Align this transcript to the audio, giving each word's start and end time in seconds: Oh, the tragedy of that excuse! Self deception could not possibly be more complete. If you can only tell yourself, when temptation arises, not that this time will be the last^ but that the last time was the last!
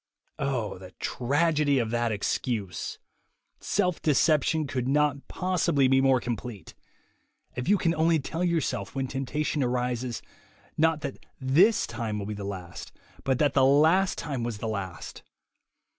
Oh, 0.39 0.79
the 0.79 0.89
tragedy 0.99 1.77
of 1.77 1.91
that 1.91 2.11
excuse! 2.11 2.97
Self 3.59 4.01
deception 4.01 4.65
could 4.65 4.87
not 4.87 5.27
possibly 5.27 5.87
be 5.87 6.01
more 6.01 6.19
complete. 6.19 6.73
If 7.55 7.69
you 7.69 7.77
can 7.77 7.93
only 7.93 8.17
tell 8.17 8.43
yourself, 8.43 8.95
when 8.95 9.05
temptation 9.05 9.61
arises, 9.61 10.23
not 10.75 11.01
that 11.01 11.23
this 11.39 11.85
time 11.85 12.17
will 12.17 12.25
be 12.25 12.33
the 12.33 12.43
last^ 12.47 12.89
but 13.23 13.37
that 13.37 13.53
the 13.53 13.63
last 13.63 14.17
time 14.17 14.41
was 14.43 14.57
the 14.57 14.67
last! 14.67 15.21